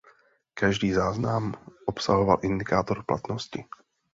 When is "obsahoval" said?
1.85-2.39